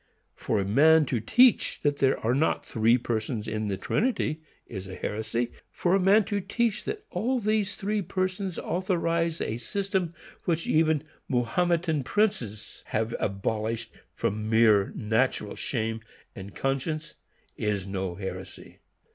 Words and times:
For 0.33 0.59
a 0.59 0.65
man 0.65 1.05
to 1.05 1.19
teach 1.19 1.81
that 1.83 1.97
there 1.99 2.19
are 2.21 2.33
not 2.33 2.65
three 2.65 2.97
persons 2.97 3.47
in 3.47 3.67
the 3.67 3.77
Trinity 3.77 4.41
is 4.65 4.87
heresy. 4.87 5.51
For 5.71 5.93
a 5.93 5.99
man 5.99 6.25
to 6.25 6.41
teach 6.41 6.85
that 6.85 7.05
all 7.11 7.39
these 7.39 7.75
three 7.75 8.01
Persons 8.01 8.57
authorize 8.57 9.39
a 9.39 9.57
system 9.57 10.15
which 10.45 10.65
even 10.65 11.03
Mahometan 11.29 12.01
princes 12.01 12.81
have 12.87 13.13
abolished 13.19 13.93
from 14.15 14.49
mere 14.49 14.91
natural 14.95 15.55
shame 15.55 15.99
and 16.35 16.55
conscience, 16.55 17.13
is 17.55 17.85
no 17.85 18.15
heresy! 18.15 18.79